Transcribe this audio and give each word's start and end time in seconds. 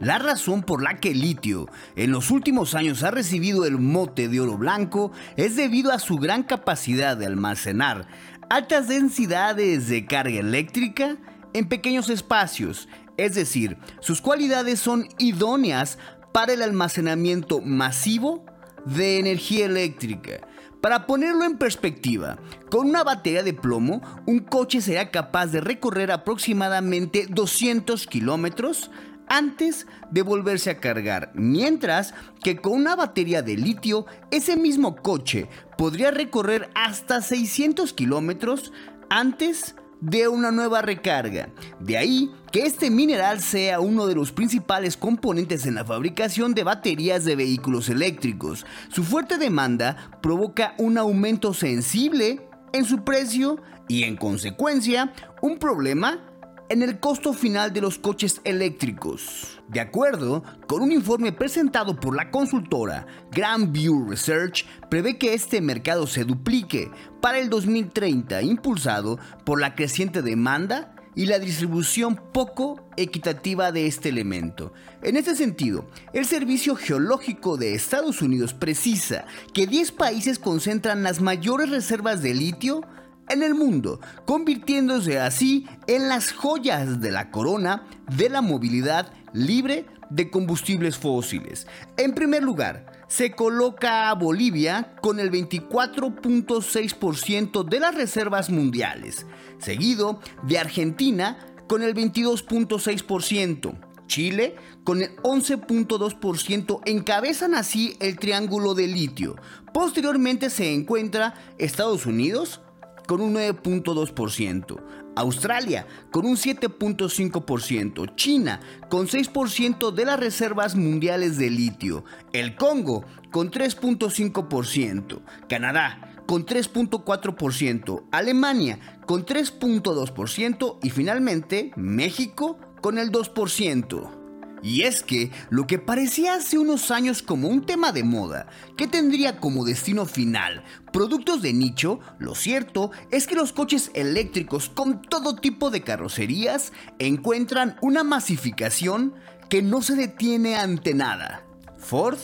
La 0.00 0.18
razón 0.18 0.62
por 0.62 0.82
la 0.82 0.98
que 0.98 1.10
el 1.10 1.20
litio 1.20 1.66
en 1.96 2.12
los 2.12 2.30
últimos 2.30 2.74
años 2.74 3.02
ha 3.02 3.10
recibido 3.10 3.64
el 3.64 3.78
mote 3.78 4.28
de 4.28 4.40
oro 4.40 4.56
blanco 4.56 5.10
es 5.36 5.56
debido 5.56 5.90
a 5.90 5.98
su 5.98 6.16
gran 6.16 6.44
capacidad 6.44 7.16
de 7.16 7.26
almacenar 7.26 8.06
altas 8.48 8.86
densidades 8.86 9.88
de 9.88 10.06
carga 10.06 10.38
eléctrica 10.38 11.16
en 11.52 11.68
pequeños 11.68 12.10
espacios, 12.10 12.88
es 13.16 13.34
decir, 13.34 13.76
sus 14.00 14.22
cualidades 14.22 14.78
son 14.78 15.08
idóneas 15.18 15.98
para 16.32 16.52
el 16.52 16.62
almacenamiento 16.62 17.60
masivo 17.60 18.46
de 18.84 19.18
energía 19.18 19.66
eléctrica. 19.66 20.40
Para 20.80 21.06
ponerlo 21.06 21.44
en 21.44 21.58
perspectiva, 21.58 22.38
con 22.70 22.88
una 22.88 23.02
batería 23.02 23.42
de 23.42 23.52
plomo, 23.52 24.00
un 24.26 24.38
coche 24.38 24.80
será 24.80 25.10
capaz 25.10 25.46
de 25.48 25.60
recorrer 25.60 26.12
aproximadamente 26.12 27.26
200 27.28 28.06
kilómetros 28.06 28.90
antes 29.28 29.86
de 30.10 30.22
volverse 30.22 30.70
a 30.70 30.80
cargar, 30.80 31.30
mientras 31.34 32.14
que 32.42 32.56
con 32.56 32.72
una 32.72 32.96
batería 32.96 33.42
de 33.42 33.56
litio, 33.56 34.06
ese 34.30 34.56
mismo 34.56 34.96
coche 34.96 35.48
podría 35.76 36.10
recorrer 36.10 36.70
hasta 36.74 37.20
600 37.20 37.92
kilómetros 37.92 38.72
antes 39.10 39.74
de 40.00 40.28
una 40.28 40.50
nueva 40.50 40.82
recarga. 40.82 41.50
De 41.80 41.96
ahí 41.96 42.30
que 42.52 42.60
este 42.60 42.90
mineral 42.90 43.40
sea 43.40 43.80
uno 43.80 44.06
de 44.06 44.14
los 44.14 44.32
principales 44.32 44.96
componentes 44.96 45.66
en 45.66 45.74
la 45.74 45.84
fabricación 45.84 46.54
de 46.54 46.64
baterías 46.64 47.24
de 47.24 47.36
vehículos 47.36 47.88
eléctricos. 47.88 48.64
Su 48.90 49.04
fuerte 49.04 49.38
demanda 49.38 50.10
provoca 50.22 50.74
un 50.78 50.98
aumento 50.98 51.52
sensible 51.52 52.48
en 52.72 52.84
su 52.84 53.04
precio 53.04 53.60
y 53.88 54.04
en 54.04 54.16
consecuencia 54.16 55.12
un 55.40 55.58
problema 55.58 56.27
en 56.68 56.82
el 56.82 57.00
costo 57.00 57.32
final 57.32 57.72
de 57.72 57.80
los 57.80 57.98
coches 57.98 58.40
eléctricos. 58.44 59.60
De 59.68 59.80
acuerdo 59.80 60.42
con 60.66 60.82
un 60.82 60.92
informe 60.92 61.32
presentado 61.32 61.98
por 61.98 62.14
la 62.14 62.30
consultora 62.30 63.06
Grand 63.30 63.72
View 63.72 64.08
Research, 64.08 64.66
prevé 64.90 65.18
que 65.18 65.34
este 65.34 65.60
mercado 65.60 66.06
se 66.06 66.24
duplique 66.24 66.90
para 67.20 67.38
el 67.38 67.48
2030, 67.48 68.42
impulsado 68.42 69.18
por 69.44 69.60
la 69.60 69.74
creciente 69.74 70.22
demanda 70.22 70.94
y 71.14 71.26
la 71.26 71.38
distribución 71.38 72.20
poco 72.32 72.88
equitativa 72.96 73.72
de 73.72 73.86
este 73.86 74.10
elemento. 74.10 74.72
En 75.02 75.16
este 75.16 75.34
sentido, 75.34 75.88
el 76.12 76.26
Servicio 76.26 76.76
Geológico 76.76 77.56
de 77.56 77.74
Estados 77.74 78.22
Unidos 78.22 78.54
precisa 78.54 79.24
que 79.52 79.66
10 79.66 79.92
países 79.92 80.38
concentran 80.38 81.02
las 81.02 81.20
mayores 81.20 81.70
reservas 81.70 82.22
de 82.22 82.34
litio 82.34 82.82
en 83.30 83.42
el 83.42 83.54
mundo, 83.54 84.00
convirtiéndose 84.24 85.18
así 85.18 85.66
en 85.86 86.08
las 86.08 86.32
joyas 86.32 87.00
de 87.00 87.10
la 87.10 87.30
corona 87.30 87.84
de 88.16 88.28
la 88.28 88.40
movilidad 88.40 89.12
libre 89.32 89.86
de 90.10 90.30
combustibles 90.30 90.96
fósiles. 90.96 91.66
En 91.96 92.14
primer 92.14 92.42
lugar, 92.42 92.86
se 93.08 93.32
coloca 93.32 94.10
a 94.10 94.14
Bolivia 94.14 94.94
con 95.00 95.18
el 95.20 95.30
24.6% 95.30 97.64
de 97.64 97.80
las 97.80 97.94
reservas 97.94 98.50
mundiales, 98.50 99.24
seguido 99.58 100.20
de 100.42 100.58
Argentina 100.58 101.38
con 101.66 101.82
el 101.82 101.94
22.6%. 101.94 103.78
Chile 104.06 104.56
con 104.84 105.02
el 105.02 105.16
11.2% 105.18 106.80
encabezan 106.86 107.54
así 107.54 107.96
el 108.00 108.18
triángulo 108.18 108.74
de 108.74 108.86
litio. 108.86 109.36
Posteriormente 109.74 110.48
se 110.48 110.72
encuentra 110.72 111.34
Estados 111.58 112.06
Unidos 112.06 112.62
con 113.08 113.22
un 113.22 113.34
9.2%, 113.34 114.76
Australia 115.16 115.86
con 116.12 116.26
un 116.26 116.36
7.5%, 116.36 118.14
China 118.14 118.60
con 118.90 119.08
6% 119.08 119.90
de 119.90 120.04
las 120.04 120.20
reservas 120.20 120.76
mundiales 120.76 121.38
de 121.38 121.48
litio, 121.48 122.04
el 122.34 122.54
Congo 122.54 123.06
con 123.32 123.50
3.5%, 123.50 125.22
Canadá 125.48 126.22
con 126.26 126.44
3.4%, 126.44 128.04
Alemania 128.12 129.00
con 129.06 129.24
3.2% 129.24 130.78
y 130.82 130.90
finalmente 130.90 131.72
México 131.76 132.58
con 132.82 132.98
el 132.98 133.10
2%. 133.10 134.27
Y 134.62 134.82
es 134.82 135.02
que 135.02 135.30
lo 135.50 135.66
que 135.66 135.78
parecía 135.78 136.34
hace 136.34 136.58
unos 136.58 136.90
años 136.90 137.22
como 137.22 137.48
un 137.48 137.64
tema 137.64 137.92
de 137.92 138.04
moda, 138.04 138.48
que 138.76 138.86
tendría 138.86 139.38
como 139.38 139.64
destino 139.64 140.06
final 140.06 140.64
productos 140.92 141.42
de 141.42 141.52
nicho, 141.52 142.00
lo 142.18 142.34
cierto 142.34 142.90
es 143.10 143.26
que 143.26 143.34
los 143.34 143.52
coches 143.52 143.90
eléctricos 143.94 144.68
con 144.68 145.02
todo 145.02 145.36
tipo 145.36 145.70
de 145.70 145.82
carrocerías 145.82 146.72
encuentran 146.98 147.76
una 147.82 148.04
masificación 148.04 149.14
que 149.48 149.62
no 149.62 149.82
se 149.82 149.94
detiene 149.94 150.56
ante 150.56 150.94
nada. 150.94 151.44
Ford, 151.78 152.18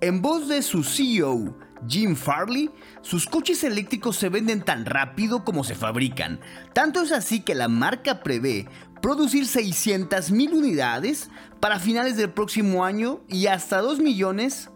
en 0.00 0.22
voz 0.22 0.48
de 0.48 0.62
su 0.62 0.84
CEO, 0.84 1.56
Jim 1.88 2.16
Farley, 2.16 2.70
sus 3.00 3.26
coches 3.26 3.64
eléctricos 3.64 4.16
se 4.16 4.28
venden 4.28 4.62
tan 4.62 4.84
rápido 4.84 5.44
como 5.44 5.64
se 5.64 5.74
fabrican. 5.74 6.40
Tanto 6.72 7.02
es 7.02 7.12
así 7.12 7.40
que 7.40 7.54
la 7.54 7.68
marca 7.68 8.22
prevé 8.22 8.68
producir 9.00 9.44
600.000 9.44 10.52
unidades 10.52 11.28
para 11.60 11.80
finales 11.80 12.16
del 12.16 12.30
próximo 12.30 12.84
año 12.84 13.20
y 13.28 13.46
hasta 13.46 13.80
2 13.80 13.98
millones 13.98 14.70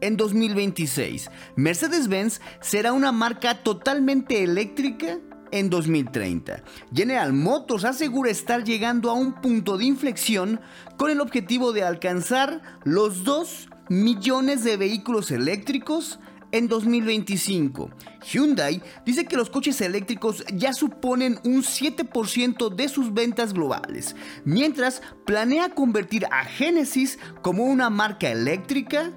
en 0.00 0.16
2026. 0.16 1.30
Mercedes-Benz 1.56 2.40
será 2.60 2.92
una 2.92 3.12
marca 3.12 3.62
totalmente 3.62 4.42
eléctrica 4.42 5.18
en 5.50 5.68
2030. 5.70 6.62
General 6.92 7.32
Motors 7.32 7.84
asegura 7.84 8.30
estar 8.30 8.64
llegando 8.64 9.10
a 9.10 9.14
un 9.14 9.34
punto 9.34 9.78
de 9.78 9.84
inflexión 9.84 10.60
con 10.96 11.10
el 11.10 11.20
objetivo 11.20 11.72
de 11.72 11.84
alcanzar 11.84 12.62
los 12.84 13.24
2 13.24 13.68
millones 13.88 14.64
de 14.64 14.76
vehículos 14.76 15.30
eléctricos 15.30 16.18
en 16.52 16.68
2025. 16.68 17.90
Hyundai 18.30 18.80
dice 19.04 19.24
que 19.24 19.36
los 19.36 19.50
coches 19.50 19.80
eléctricos 19.80 20.44
ya 20.54 20.72
suponen 20.72 21.38
un 21.44 21.62
7% 21.62 22.74
de 22.74 22.88
sus 22.88 23.12
ventas 23.12 23.52
globales, 23.52 24.14
mientras 24.44 25.02
planea 25.24 25.74
convertir 25.74 26.26
a 26.26 26.44
Genesis 26.44 27.18
como 27.42 27.64
una 27.64 27.90
marca 27.90 28.30
eléctrica 28.30 29.12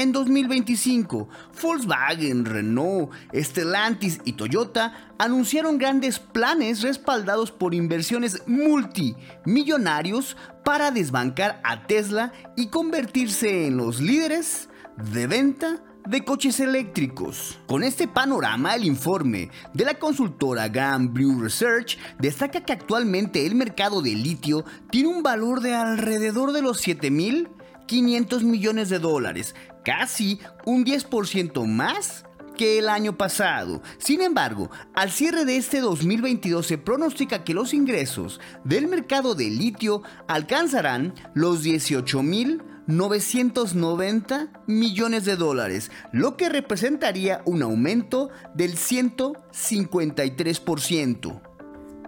en 0.00 0.12
2025, 0.12 1.28
Volkswagen, 1.60 2.46
Renault, 2.46 3.10
Stellantis 3.34 4.18
y 4.24 4.32
Toyota 4.32 4.94
anunciaron 5.18 5.76
grandes 5.76 6.18
planes 6.18 6.80
respaldados 6.80 7.52
por 7.52 7.74
inversiones 7.74 8.42
multimillonarios 8.46 10.38
para 10.64 10.90
desbancar 10.90 11.60
a 11.64 11.86
Tesla 11.86 12.32
y 12.56 12.68
convertirse 12.68 13.66
en 13.66 13.76
los 13.76 14.00
líderes 14.00 14.70
de 15.12 15.26
venta 15.26 15.82
de 16.10 16.24
coches 16.24 16.58
eléctricos. 16.58 17.60
Con 17.66 17.84
este 17.84 18.08
panorama, 18.08 18.74
el 18.74 18.84
informe 18.84 19.48
de 19.72 19.84
la 19.84 19.94
consultora 19.94 20.66
GAM 20.68 21.14
Brew 21.14 21.40
Research 21.40 21.98
destaca 22.18 22.64
que 22.64 22.72
actualmente 22.72 23.46
el 23.46 23.54
mercado 23.54 24.02
de 24.02 24.16
litio 24.16 24.64
tiene 24.90 25.08
un 25.08 25.22
valor 25.22 25.60
de 25.60 25.74
alrededor 25.74 26.52
de 26.52 26.62
los 26.62 26.84
7.500 26.84 28.42
millones 28.42 28.88
de 28.88 28.98
dólares, 28.98 29.54
casi 29.84 30.40
un 30.64 30.84
10% 30.84 31.64
más 31.66 32.24
que 32.56 32.80
el 32.80 32.88
año 32.88 33.16
pasado. 33.16 33.80
Sin 33.98 34.20
embargo, 34.20 34.68
al 34.94 35.12
cierre 35.12 35.44
de 35.44 35.56
este 35.56 35.80
2022 35.80 36.66
se 36.66 36.76
pronostica 36.76 37.44
que 37.44 37.54
los 37.54 37.72
ingresos 37.72 38.40
del 38.64 38.88
mercado 38.88 39.36
de 39.36 39.48
litio 39.48 40.02
alcanzarán 40.26 41.14
los 41.34 41.62
18 41.62 42.22
mil 42.24 42.62
990 42.90 44.64
millones 44.66 45.24
de 45.24 45.36
dólares, 45.36 45.92
lo 46.12 46.36
que 46.36 46.48
representaría 46.48 47.42
un 47.44 47.62
aumento 47.62 48.30
del 48.54 48.76
153%. 48.76 51.40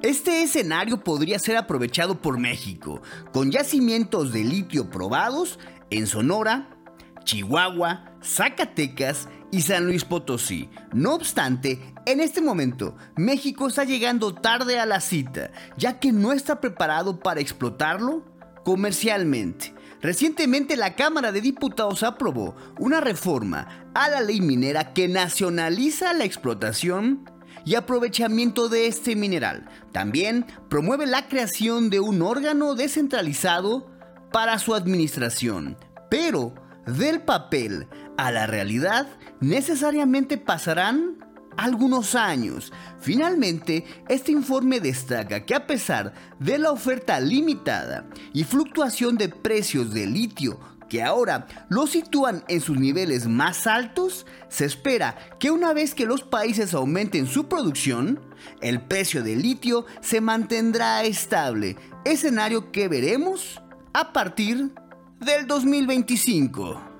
Este 0.02 0.42
escenario 0.42 1.04
podría 1.04 1.38
ser 1.38 1.56
aprovechado 1.56 2.20
por 2.20 2.38
México, 2.38 3.00
con 3.32 3.52
yacimientos 3.52 4.32
de 4.32 4.42
litio 4.42 4.90
probados 4.90 5.60
en 5.90 6.08
Sonora, 6.08 6.76
Chihuahua, 7.24 8.16
Zacatecas 8.20 9.28
y 9.52 9.62
San 9.62 9.84
Luis 9.84 10.04
Potosí. 10.04 10.68
No 10.92 11.14
obstante, 11.14 11.94
en 12.04 12.20
este 12.20 12.40
momento, 12.40 12.96
México 13.16 13.68
está 13.68 13.84
llegando 13.84 14.34
tarde 14.34 14.80
a 14.80 14.86
la 14.86 15.00
cita, 15.00 15.52
ya 15.76 16.00
que 16.00 16.10
no 16.10 16.32
está 16.32 16.60
preparado 16.60 17.20
para 17.20 17.40
explotarlo 17.40 18.24
comercialmente. 18.64 19.72
Recientemente 20.02 20.76
la 20.76 20.96
Cámara 20.96 21.30
de 21.30 21.40
Diputados 21.40 22.02
aprobó 22.02 22.56
una 22.80 23.00
reforma 23.00 23.88
a 23.94 24.08
la 24.08 24.20
ley 24.20 24.40
minera 24.40 24.92
que 24.92 25.06
nacionaliza 25.06 26.12
la 26.12 26.24
explotación 26.24 27.30
y 27.64 27.76
aprovechamiento 27.76 28.68
de 28.68 28.88
este 28.88 29.14
mineral. 29.14 29.68
También 29.92 30.44
promueve 30.68 31.06
la 31.06 31.28
creación 31.28 31.88
de 31.88 32.00
un 32.00 32.20
órgano 32.20 32.74
descentralizado 32.74 33.88
para 34.32 34.58
su 34.58 34.74
administración. 34.74 35.76
Pero 36.10 36.52
del 36.84 37.22
papel 37.22 37.86
a 38.18 38.32
la 38.32 38.48
realidad 38.48 39.06
necesariamente 39.38 40.36
pasarán 40.36 41.18
algunos 41.56 42.14
años. 42.14 42.72
Finalmente, 43.00 43.84
este 44.08 44.32
informe 44.32 44.80
destaca 44.80 45.44
que 45.44 45.54
a 45.54 45.66
pesar 45.66 46.12
de 46.38 46.58
la 46.58 46.70
oferta 46.70 47.20
limitada 47.20 48.06
y 48.32 48.44
fluctuación 48.44 49.16
de 49.16 49.28
precios 49.28 49.92
de 49.92 50.06
litio 50.06 50.58
que 50.92 51.02
ahora 51.02 51.46
lo 51.70 51.86
sitúan 51.86 52.44
en 52.48 52.60
sus 52.60 52.78
niveles 52.78 53.26
más 53.26 53.66
altos, 53.66 54.26
se 54.50 54.66
espera 54.66 55.16
que 55.40 55.50
una 55.50 55.72
vez 55.72 55.94
que 55.94 56.04
los 56.04 56.22
países 56.22 56.74
aumenten 56.74 57.26
su 57.26 57.48
producción, 57.48 58.20
el 58.60 58.78
precio 58.82 59.22
del 59.22 59.40
litio 59.40 59.86
se 60.02 60.20
mantendrá 60.20 61.02
estable, 61.04 61.78
escenario 62.04 62.72
que 62.72 62.88
veremos 62.88 63.62
a 63.94 64.12
partir 64.12 64.74
del 65.18 65.46
2025. 65.46 66.91